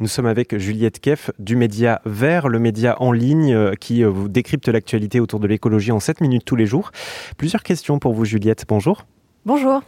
[0.00, 4.08] Nous sommes avec Juliette Keff du média Vert, le média en ligne euh, qui euh,
[4.08, 6.92] vous décrypte l'actualité autour de l'écologie en 7 minutes tous les jours.
[7.36, 9.06] Plusieurs questions pour vous Juliette, bonjour.
[9.44, 9.82] Bonjour.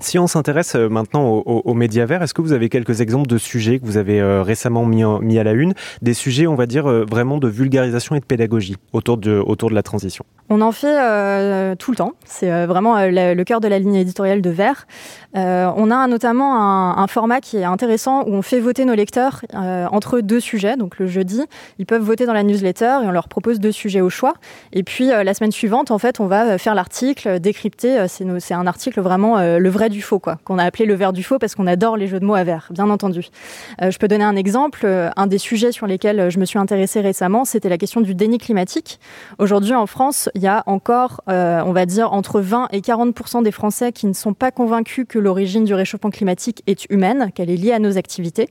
[0.00, 3.38] Si on s'intéresse euh, maintenant aux, médias verts, est-ce que vous avez quelques exemples de
[3.38, 5.72] sujets que vous avez récemment mis, mis à la une?
[6.02, 9.74] Des sujets, on va dire, vraiment de vulgarisation et de pédagogie autour de, autour de
[9.74, 12.12] la transition on en fait euh, tout le temps.
[12.26, 14.86] C'est euh, vraiment euh, le, cœur de la ligne éditoriale de Vert.
[15.34, 20.20] on a notamment un, format qui est intéressant où on fait voter nos lecteurs entre
[20.20, 20.76] deux sujets.
[20.76, 21.42] Donc le jeudi,
[21.78, 24.34] ils peuvent voter dans la newsletter et on leur propose deux sujets au choix.
[24.72, 28.06] Et puis la semaine suivante, en fait, on va faire l'article, décrypter.
[28.08, 31.22] C'est un article vraiment le vrai du faux, quoi, qu'on a appelé le vert du
[31.22, 33.28] faux parce qu'on adore les jeux de mots à vert, bien entendu.
[33.80, 34.86] je peux donner un exemple.
[35.16, 38.38] Un des sujets sur lesquels je me suis intéressée récemment, c'était la question du déni
[38.38, 38.98] climatique.
[39.38, 43.42] Aujourd'hui, en France, il y a encore, euh, on va dire, entre 20 et 40%
[43.42, 47.50] des Français qui ne sont pas convaincus que l'origine du réchauffement climatique est humaine, qu'elle
[47.50, 48.48] est liée à nos activités.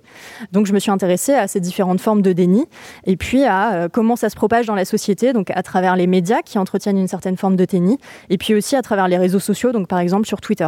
[0.51, 2.65] Donc, je me suis intéressée à ces différentes formes de déni
[3.05, 6.07] et puis à euh, comment ça se propage dans la société, donc à travers les
[6.07, 7.97] médias qui entretiennent une certaine forme de déni,
[8.29, 10.67] et puis aussi à travers les réseaux sociaux, donc par exemple sur Twitter.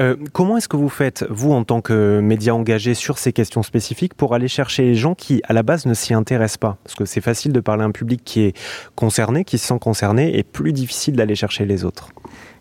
[0.00, 3.62] Euh, comment est-ce que vous faites, vous, en tant que média engagé sur ces questions
[3.62, 6.78] spécifiques, pour aller chercher les gens qui, à la base, ne s'y intéressent pas?
[6.84, 8.56] Parce que c'est facile de parler à un public qui est
[8.94, 12.10] concerné, qui se sent concerné, et plus difficile d'aller chercher les autres.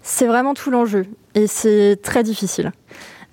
[0.02, 2.72] C'est vraiment tout l'enjeu, et c'est très difficile.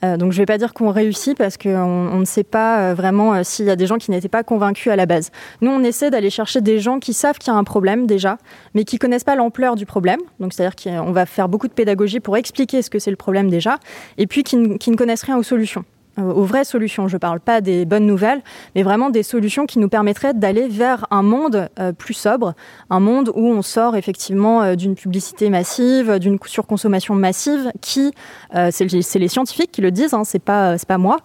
[0.05, 2.91] Euh, donc je ne vais pas dire qu'on réussit parce qu'on on ne sait pas
[2.91, 5.31] euh, vraiment euh, s'il y a des gens qui n'étaient pas convaincus à la base.
[5.61, 8.39] Nous, on essaie d'aller chercher des gens qui savent qu'il y a un problème déjà,
[8.75, 10.21] mais qui connaissent pas l'ampleur du problème.
[10.41, 13.49] Donc c'est-à-dire qu'on va faire beaucoup de pédagogie pour expliquer ce que c'est le problème
[13.49, 13.79] déjà,
[14.19, 15.85] et puis qui ne connaissent rien aux solutions.
[16.19, 17.09] Euh, aux vraies solutions.
[17.09, 18.43] Je ne parle pas des bonnes nouvelles,
[18.75, 22.53] mais vraiment des solutions qui nous permettraient d'aller vers un monde euh, plus sobre,
[22.91, 28.13] un monde où on sort effectivement euh, d'une publicité massive, d'une surconsommation massive qui,
[28.71, 31.19] c'est les scientifiques qui le disent, hein, c'est pas moi,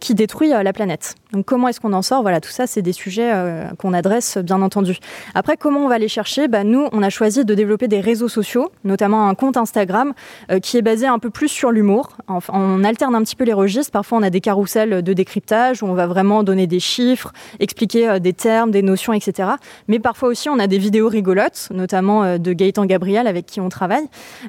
[0.00, 1.14] qui détruit la planète.
[1.32, 2.22] Donc comment est-ce qu'on en sort?
[2.22, 3.32] Voilà, tout ça, c'est des sujets
[3.78, 4.98] qu'on adresse bien entendu.
[5.34, 6.48] Après, comment on va les chercher?
[6.48, 10.14] Bah, Nous, on a choisi de développer des réseaux sociaux, notamment un compte Instagram
[10.62, 12.16] qui est basé un peu plus sur l'humour.
[12.28, 13.92] on alterne un petit peu les registres.
[13.92, 18.08] Parfois, on a des carousels de décryptage où on va vraiment donner des chiffres, expliquer
[18.08, 19.50] euh, des termes, des notions, etc.
[19.88, 23.60] Mais parfois aussi, on a des vidéos rigolotes, notamment euh, de Gaëtan Gabriel avec qui
[23.60, 24.06] on travaille.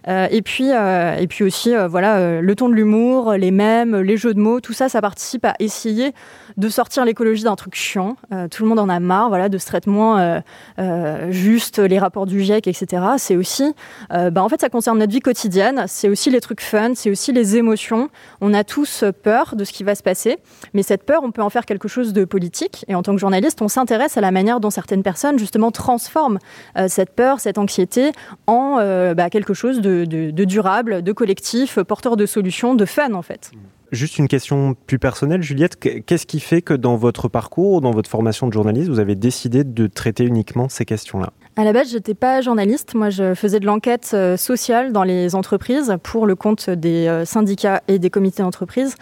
[0.08, 4.34] Euh, et puis, et puis aussi, voilà, le ton de l'humour, les mèmes, les jeux
[4.34, 6.14] de mots, tout ça, ça participe à essayer
[6.58, 8.16] de sortir l'écologie d'un truc chiant.
[8.52, 10.42] tout le monde en a marre, voilà, de ce traitement
[11.30, 13.04] juste, les rapports du GIEC, etc.
[13.18, 13.74] C'est aussi,
[14.10, 15.86] bah, en fait, ça concerne notre vie quotidienne.
[15.88, 18.10] C'est aussi les trucs fun, c'est aussi les émotions.
[18.42, 20.38] On a tous peur de ce qui va se passer.
[20.74, 22.86] Mais cette peur, on peut en faire quelque chose de politique.
[22.88, 26.40] Et en tant que journaliste, on s'intéresse à la manière dont certaines personnes, justement, transforment
[26.78, 28.12] euh, cette peur, cette anxiété
[28.46, 33.14] en euh, bah, quelque chose de, de, durable, de collectif, porteur de solutions, de fun,
[33.14, 33.52] en fait.
[33.92, 35.78] Juste une question plus personnelle, Juliette.
[35.78, 39.64] Qu'est-ce qui fait que dans votre parcours, dans votre formation de journaliste, vous avez décidé
[39.64, 41.32] de traiter uniquement ces questions-là?
[41.58, 42.94] À la base, j'étais pas journaliste.
[42.94, 47.26] Moi, je faisais de l'enquête euh, sociale dans les entreprises pour le compte des euh,
[47.26, 48.94] syndicats et des comités d'entreprise.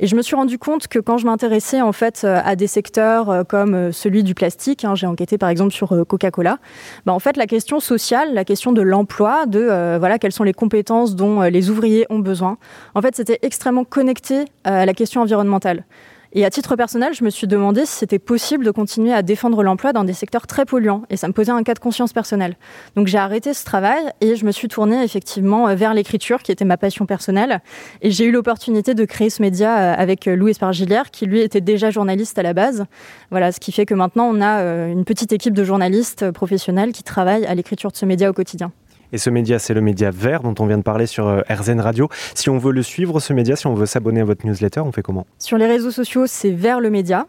[0.00, 2.66] Et je me suis rendu compte que quand je m'intéressais en fait euh, à des
[2.66, 6.58] secteurs comme celui du plastique, hein, j'ai enquêté par exemple sur Coca-Cola.
[7.06, 10.52] Bah, en fait, la question sociale, la question de l'emploi, de voilà quelles sont les
[10.52, 12.58] compétences dont les ouvriers ont besoin.
[12.96, 15.84] En fait, c'était extrêmement connecté à la question environnementale.
[16.32, 19.64] Et à titre personnel, je me suis demandé si c'était possible de continuer à défendre
[19.64, 21.02] l'emploi dans des secteurs très polluants.
[21.10, 22.56] Et ça me posait un cas de conscience personnelle.
[22.94, 26.64] Donc j'ai arrêté ce travail et je me suis tournée effectivement vers l'écriture, qui était
[26.64, 27.60] ma passion personnelle.
[28.00, 31.40] Et j'ai eu l'opportunité de créer ce média euh, avec euh, Louis Espargilière, qui lui
[31.40, 32.84] était déjà journaliste à la base.
[33.30, 36.92] Voilà, ce qui fait que maintenant on a euh, une petite équipe de journalistes professionnels
[36.92, 38.70] qui travaillent à l'écriture de ce média au quotidien.
[39.12, 41.80] Et ce média, c'est le média vert dont on vient de parler sur euh, RZN
[41.80, 42.08] Radio.
[42.34, 44.92] Si on veut le suivre, ce média, si on veut s'abonner à votre newsletter, on
[44.92, 45.26] fait comment?
[45.38, 47.26] Sur les réseaux sociaux, c'est vers le média.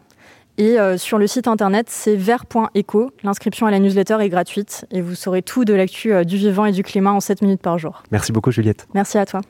[0.58, 3.10] Et euh, sur le site internet, c'est vert.eco.
[3.22, 6.66] L'inscription à la newsletter est gratuite et vous saurez tout de l'actu euh, du vivant
[6.66, 8.02] et du climat en 7 minutes par jour.
[8.12, 8.86] Merci beaucoup, Juliette.
[8.94, 9.40] Merci à toi.